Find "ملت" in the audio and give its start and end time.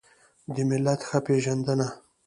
0.69-0.99